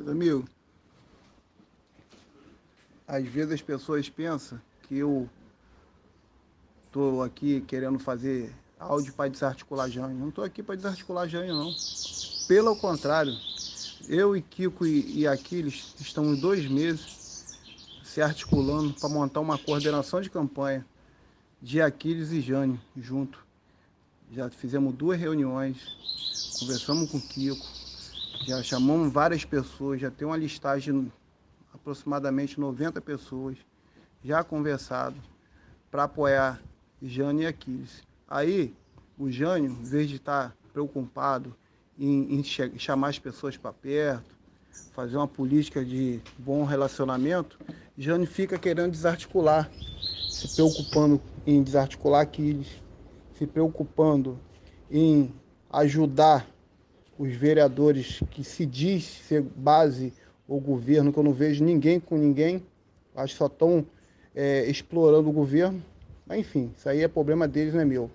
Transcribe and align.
Meus 0.00 0.12
amigos, 0.12 0.50
às 3.06 3.22
vezes 3.26 3.52
as 3.52 3.60
pessoas 3.60 4.08
pensam 4.08 4.58
que 4.84 4.96
eu 4.96 5.28
estou 6.86 7.22
aqui 7.22 7.60
querendo 7.60 7.98
fazer 7.98 8.50
áudio 8.78 9.12
para 9.12 9.28
desarticular 9.28 9.90
Jânio. 9.90 10.16
Não 10.16 10.30
estou 10.30 10.42
aqui 10.42 10.62
para 10.62 10.74
desarticular 10.74 11.28
Jânio, 11.28 11.54
não. 11.54 11.74
Pelo 12.48 12.74
contrário, 12.76 13.36
eu 14.08 14.34
e 14.34 14.40
Kiko 14.40 14.86
e, 14.86 15.20
e 15.20 15.26
Aquiles 15.26 15.94
estamos 16.00 16.40
dois 16.40 16.66
meses 16.66 17.18
se 18.02 18.22
articulando 18.22 18.94
para 18.94 19.08
montar 19.10 19.40
uma 19.40 19.58
coordenação 19.58 20.22
de 20.22 20.30
campanha 20.30 20.82
de 21.60 21.82
Aquiles 21.82 22.32
e 22.32 22.40
Jânio 22.40 22.80
junto. 22.96 23.44
Já 24.32 24.48
fizemos 24.48 24.94
duas 24.94 25.20
reuniões, 25.20 25.76
conversamos 26.58 27.10
com 27.10 27.18
o 27.18 27.20
Kiko, 27.20 27.79
já 28.46 28.62
chamamos 28.62 29.12
várias 29.12 29.44
pessoas, 29.44 30.00
já 30.00 30.10
tem 30.10 30.26
uma 30.26 30.36
listagem 30.36 31.12
aproximadamente 31.72 32.58
90 32.58 33.00
pessoas 33.00 33.56
já 34.22 34.42
conversado 34.42 35.16
para 35.90 36.04
apoiar 36.04 36.60
Jânio 37.02 37.42
e 37.42 37.46
Aquiles. 37.46 38.02
Aí, 38.28 38.74
o 39.18 39.30
Jânio, 39.30 39.70
em 39.70 39.88
vez 39.88 40.08
de 40.08 40.16
estar 40.16 40.54
preocupado 40.72 41.54
em, 41.98 42.40
em 42.40 42.78
chamar 42.78 43.08
as 43.08 43.18
pessoas 43.18 43.56
para 43.56 43.72
perto, 43.72 44.38
fazer 44.92 45.16
uma 45.16 45.28
política 45.28 45.84
de 45.84 46.20
bom 46.38 46.64
relacionamento, 46.64 47.58
Jânio 47.96 48.26
fica 48.26 48.58
querendo 48.58 48.90
desarticular, 48.92 49.70
se 50.32 50.48
preocupando 50.48 51.20
em 51.46 51.62
desarticular 51.62 52.22
Aquiles, 52.22 52.68
se 53.38 53.46
preocupando 53.46 54.38
em 54.90 55.32
ajudar 55.70 56.46
os 57.20 57.34
vereadores 57.34 58.22
que 58.30 58.42
se 58.42 58.64
diz 58.64 59.04
ser 59.04 59.42
base 59.42 60.10
ou 60.48 60.58
governo, 60.58 61.12
que 61.12 61.18
eu 61.18 61.22
não 61.22 61.34
vejo 61.34 61.62
ninguém 61.62 62.00
com 62.00 62.16
ninguém, 62.16 62.64
acho 63.14 63.34
que 63.34 63.38
só 63.38 63.44
estão 63.44 63.84
é, 64.34 64.64
explorando 64.64 65.28
o 65.28 65.32
governo. 65.32 65.84
Mas, 66.26 66.38
enfim, 66.38 66.72
isso 66.74 66.88
aí 66.88 67.02
é 67.02 67.08
problema 67.08 67.46
deles, 67.46 67.74
não 67.74 67.82
é 67.82 67.84
meu. 67.84 68.10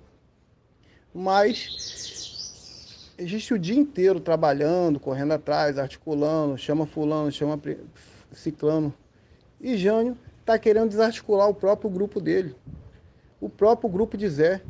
Mas 1.14 3.12
existe 3.16 3.54
o 3.54 3.60
dia 3.60 3.76
inteiro 3.76 4.20
trabalhando, 4.20 5.00
correndo 5.00 5.34
atrás, 5.34 5.78
articulando, 5.78 6.58
chama 6.58 6.88
fulano, 6.88 7.32
chama 7.32 7.62
ciclano. 8.32 8.92
E 9.62 9.78
Jânio 9.78 10.18
está 10.40 10.58
querendo 10.58 10.90
desarticular 10.90 11.48
o 11.48 11.54
próprio 11.54 11.92
grupo 11.92 12.20
dele. 12.20 12.56
O 13.40 13.50
próprio 13.50 13.88
grupo 13.88 14.18
de 14.18 14.28
Zé. 14.28 14.62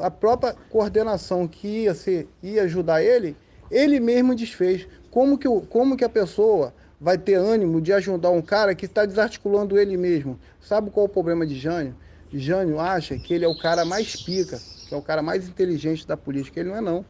A 0.00 0.10
própria 0.10 0.52
coordenação 0.68 1.46
que 1.46 1.84
ia, 1.84 1.94
ser, 1.94 2.26
ia 2.42 2.64
ajudar 2.64 3.04
ele 3.04 3.36
ele 3.70 4.00
mesmo 4.00 4.34
desfez. 4.34 4.86
Como 5.10 5.38
que, 5.38 5.48
como 5.68 5.96
que 5.96 6.04
a 6.04 6.08
pessoa 6.08 6.74
vai 7.00 7.16
ter 7.16 7.34
ânimo 7.34 7.80
de 7.80 7.92
ajudar 7.92 8.30
um 8.30 8.42
cara 8.42 8.74
que 8.74 8.86
está 8.86 9.04
desarticulando 9.04 9.78
ele 9.78 9.96
mesmo? 9.96 10.38
Sabe 10.60 10.90
qual 10.90 11.06
é 11.06 11.08
o 11.08 11.12
problema 11.12 11.46
de 11.46 11.58
Jânio? 11.58 11.94
Jânio 12.32 12.78
acha 12.78 13.18
que 13.18 13.32
ele 13.32 13.44
é 13.44 13.48
o 13.48 13.58
cara 13.58 13.84
mais 13.84 14.16
pica, 14.16 14.60
que 14.86 14.94
é 14.94 14.96
o 14.96 15.02
cara 15.02 15.22
mais 15.22 15.48
inteligente 15.48 16.06
da 16.06 16.16
política. 16.16 16.60
Ele 16.60 16.68
não 16.68 16.76
é 16.76 16.80
não. 16.80 17.04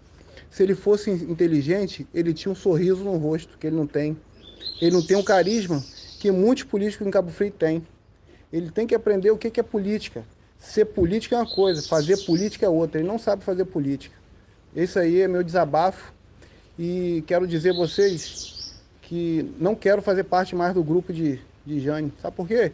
Se 0.51 0.63
ele 0.63 0.75
fosse 0.75 1.11
inteligente, 1.11 2.07
ele 2.15 2.33
tinha 2.33 2.53
um 2.53 2.55
sorriso 2.55 3.03
no 3.03 3.17
rosto, 3.17 3.59
que 3.59 3.67
ele 3.67 3.77
não 3.77 3.87
tem. 3.87 4.17
Ele 4.81 4.93
não 4.93 5.03
tem 5.03 5.17
um 5.17 5.23
carisma 5.23 5.83
que 6.19 6.31
muitos 6.31 6.65
políticos 6.65 7.07
em 7.07 7.11
Cabo 7.11 7.31
Frio 7.31 7.51
têm. 7.51 7.87
Ele 8.53 8.71
tem 8.71 8.87
que 8.87 8.95
aprender 8.95 9.31
o 9.31 9.39
que 9.39 9.59
é 9.59 9.63
política. 9.63 10.25
Ser 10.59 10.87
política 10.87 11.37
é 11.37 11.39
uma 11.39 11.55
coisa, 11.55 11.83
fazer 11.83 12.17
política 12.25 12.67
é 12.67 12.69
outra. 12.69 13.01
Ele 13.01 13.09
não 13.09 13.19
sabe 13.19 13.45
fazer 13.45 13.65
política. 13.67 14.17
Esse 14.75 14.99
aí 14.99 15.21
é 15.21 15.29
meu 15.29 15.43
desabafo. 15.43 16.13
E 16.79 17.25
quero 17.27 17.47
dizer 17.47 17.71
a 17.71 17.75
vocês 17.75 18.79
que 19.03 19.53
não 19.59 19.75
quero 19.75 20.01
fazer 20.01 20.23
parte 20.25 20.55
mais 20.55 20.73
do 20.73 20.85
grupo 20.85 21.13
de, 21.13 21.41
de 21.67 21.81
Jane. 21.81 22.13
Sabe 22.23 22.37
por 22.37 22.47
quê? 22.47 22.73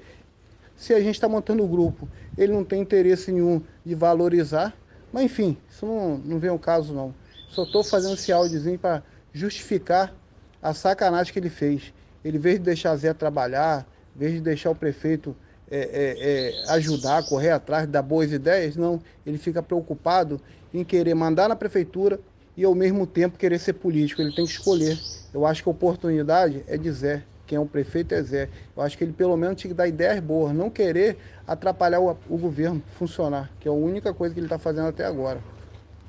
Se 0.77 0.93
a 0.93 1.01
gente 1.01 1.15
está 1.15 1.29
montando 1.29 1.65
o 1.65 1.69
grupo, 1.69 2.07
ele 2.37 2.53
não 2.53 2.65
tem 2.65 2.83
interesse 2.83 3.33
nenhum 3.33 3.63
de 3.85 3.95
valorizar. 3.95 4.75
Mas 5.11 5.25
enfim, 5.25 5.57
isso 5.71 5.87
não, 5.87 6.19
não 6.19 6.39
vem 6.39 6.51
ao 6.51 6.59
caso 6.59 6.93
não. 6.93 7.15
Só 7.49 7.63
estou 7.63 7.83
fazendo 7.83 8.15
esse 8.15 8.31
áudiozinho 8.31 8.79
para 8.79 9.03
justificar 9.33 10.13
a 10.61 10.75
sacanagem 10.75 11.33
que 11.33 11.39
ele 11.39 11.49
fez. 11.49 11.95
Ele, 12.23 12.37
em 12.37 12.41
vez 12.41 12.59
de 12.59 12.65
deixar 12.65 12.97
Zé 12.97 13.15
trabalhar, 13.15 13.87
em 14.15 14.19
vez 14.19 14.33
de 14.35 14.41
deixar 14.41 14.71
o 14.71 14.75
prefeito 14.75 15.35
é, 15.71 15.79
é, 15.79 16.67
é, 16.69 16.73
ajudar, 16.73 17.23
correr 17.27 17.51
atrás, 17.51 17.87
dar 17.89 18.03
boas 18.03 18.33
ideias, 18.33 18.77
não. 18.77 19.01
Ele 19.25 19.39
fica 19.39 19.63
preocupado 19.63 20.41
em 20.75 20.85
querer 20.85 21.15
mandar 21.15 21.49
na 21.49 21.57
prefeitura 21.57 22.19
e 22.57 22.65
ao 22.65 22.75
mesmo 22.75 23.07
tempo 23.07 23.39
querer 23.39 23.59
ser 23.59 23.75
político. 23.75 24.23
Ele 24.23 24.33
tem 24.33 24.47
que 24.47 24.53
escolher. 24.53 24.99
Eu 25.33 25.45
acho 25.45 25.63
que 25.63 25.69
a 25.69 25.73
oportunidade 25.73 26.65
é 26.67 26.77
de 26.77 26.91
Zé. 26.91 27.25
Quem 27.47 27.57
é 27.57 27.61
o 27.61 27.67
prefeito 27.67 28.15
é 28.15 28.23
Zé. 28.23 28.49
Eu 28.77 28.83
acho 28.83 28.97
que 28.97 29.05
ele 29.05 29.13
pelo 29.13 29.37
menos 29.37 29.61
tinha 29.61 29.71
que 29.71 29.77
dar 29.77 29.87
ideias 29.87 30.21
boas, 30.21 30.55
não 30.55 30.71
querer 30.71 31.19
atrapalhar 31.47 32.01
o, 32.01 32.17
o 32.29 32.39
governo 32.39 32.83
funcionar, 32.87 33.51
que 33.61 33.69
é 33.69 33.71
a 33.71 33.75
única 33.75 34.15
coisa 34.15 34.33
que 34.33 34.41
ele 34.41 34.47
está 34.47 34.59
fazendo 34.59 34.89
até 34.89 35.05
agora. 35.05 35.41